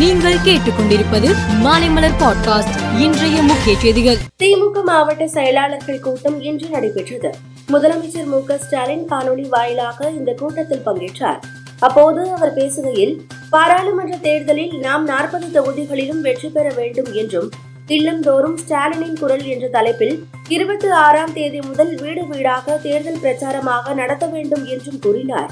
[0.00, 1.28] நீங்கள் கேட்டுக்கொண்டிருப்பது
[1.64, 4.16] மாலைமலர் பாட்காஸ்ட் இன்றைய முக்கிய செய்திகள்.
[4.42, 7.34] திமுக மாவட்ட செயலாளர்கள் கூட்டம் இன்று நடைபெற்றது.
[7.72, 11.40] முதலமைச்சர் மு க ஸ்டாலின் காணொலி வாயிலாக இந்த கூட்டத்தில் பங்கேற்றார்.
[11.78, 17.50] அப்போது அவர் பேசுகையில் பாராளுமன்ற தேர்தலில் நாம் நாற்பது தொகுதிகளிலும் வெற்றி பெற வேண்டும் என்றும்
[17.86, 24.66] இல்லந்தோறும் ஸ்டாலினின் குரல் என்ற தலைப்பில் இருபத்தி ஆறாம் தேதி முதல் வீடு வீடாக தேர்தல் பிரச்சாரமாக நடத்த வேண்டும்
[24.66, 25.50] என்றும் கூறினார்.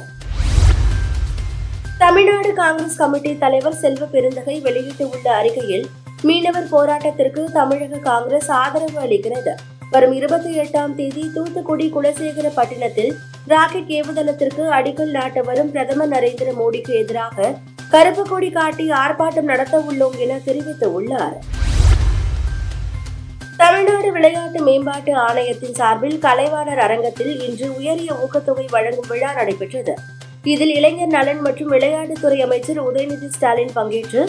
[2.01, 5.87] தமிழ்நாடு காங்கிரஸ் கமிட்டி தலைவர் செல்வ பெருந்தகை வெளியிட்டுள்ள அறிக்கையில்
[6.23, 9.53] மீனவர் போராட்டத்திற்கு தமிழக காங்கிரஸ் ஆதரவு அளிக்கிறது.
[9.91, 13.13] வரும் இருபத்தி எட்டாம் தேதி தூத்துக்குடி குலசேகரப்பட்டினத்தில்
[13.47, 17.55] ராக்கெட் ஏவுதளத்திற்கு அடிக்கல் நாட்ட வரும் பிரதமர் நரேந்திர மோடிக்கு எதிராக
[17.91, 21.39] கருப்பு கொடி காட்டி ஆர்ப்பாட்டம் நடத்த உள்ளோம் என தெரிவித்துள்ளார்
[23.57, 29.97] தமிழ்நாடு விளையாட்டு மேம்பாட்டு ஆணையத்தின் சார்பில் கலைவாணர் அரங்கத்தில் இன்று உயரிய ஊக்கத்தொகை வழங்கும் விழா நடைபெற்றது.
[30.53, 34.21] இதில் இளைஞர் நலன் மற்றும் விளையாட்டுத்துறை அமைச்சர் உதயநிதி ஸ்டாலின் பங்கேற்று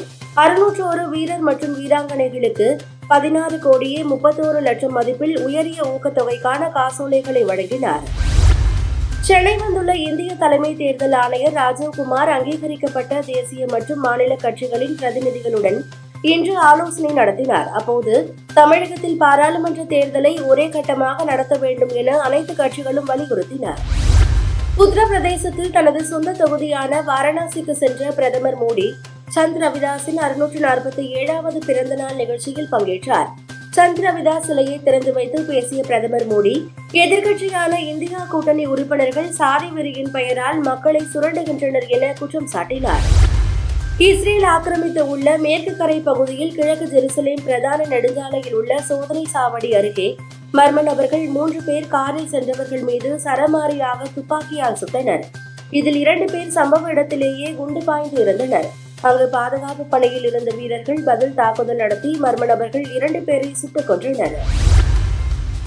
[0.43, 2.67] அறுநூற்று ஒரு வீரர் மற்றும் வீராங்கனைகளுக்கு
[3.07, 8.05] பதினாறு கோடியே முப்பத்தோரு லட்சம் மதிப்பில் உயரிய ஊக்கத்தொகைக்கான காசோலைகளை வழங்கினார்.
[9.27, 15.79] சென்னை வந்துள்ள இந்திய தலைமை தேர்தல் ஆணையர் ராஜீவ்குமார் அங்கீகரிக்கப்பட்ட தேசிய மற்றும் மாநில கட்சிகளின் பிரதிநிதிகளுடன்
[16.33, 17.69] இன்று ஆலோசனை நடத்தினார்.
[17.79, 18.13] அப்போது
[18.59, 23.81] தமிழகத்தில் பாராளுமன்ற தேர்தலை ஒரே கட்டமாக நடத்த வேண்டும் என அனைத்து கட்சிகளும் வலியுறுத்தினார்
[24.83, 28.85] உத்தரப்பிரதேசத்தில் தனது சொந்த தொகுதியான வாரணாசிக்கு சென்ற பிரதமர் மோடி
[29.35, 33.29] சந்த் ரவிதாஸின் அறுநூற்று நாற்பத்தி ஏழாவது பிறந்த நாள் நிகழ்ச்சியில் பங்கேற்றார்.
[33.77, 36.53] சந்த் ரவிதாஸ் சிலையை திறந்து வைத்து பேசிய பிரதமர் மோடி
[37.03, 43.05] எதிர்க்கட்சியான இந்தியா கூட்டணி உறுப்பினர்கள் சாதி வெறியின் பெயரால் மக்களை சுரண்டுகின்றனர் என குற்றம் சாட்டினார்.
[44.07, 50.09] இஸ்ரேல் ஆக்கிரமித்து உள்ள மேற்கு கரை பகுதியில் கிழக்கு ஜெருசலேம் பிரதான நெடுஞ்சாலையில் உள்ள சோதனை சாவடி அருகே
[50.53, 55.23] மர்ம நபர்கள் மூன்று பேர் காரில் சென்றவர்கள் மீது சரமாரியாக துப்பாக்கியால் சுட்டனர்.
[55.69, 58.67] இதில் இரண்டு பேர் சம்பவ இடத்திலேயே குண்டு பாய்ந்து இருந்தனர்
[59.01, 64.35] அங்கு பாதுகாப்பு பணியில் இருந்த வீரர்கள் பதில் தாக்குதல் நடத்தி மர்ம நபர்கள் இரண்டு பேரை சுட்டுக் கொன்றனர்.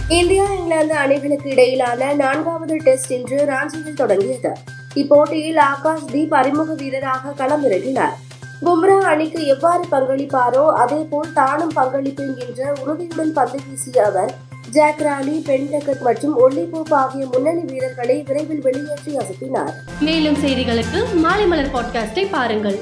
[0.09, 4.53] இந்தியா இங்கிலாந்து அணிகளுக்கு இடையிலான நான்காவது டெஸ்ட் இன்று ராஞ்சியில் தொடங்கியது.
[4.95, 8.17] இப்போட்டியில் ஆகாஷ் தீப் அறிமுக வீரராக களமிறங்கினார்.
[8.65, 16.01] பும்ரா அணிக்கு எவ்வாறு பங்களிப்பாரோ அதேபோல் தானும் பங்களிப்பேன் என்ற உறுதியுடன் பந்து வீசிய அவர் ஜாக் ராணி பென்டகட்
[16.01, 22.79] மற்றும் ஒல்லிபோப் ஆகிய முன்னணி வீரர்களை விரைவில் வெளியேற்றி அசத்தினார் மேலும் செய்திகளுக்கு மாலை மலர் பாட்காஸ்டை பாருங்கள்.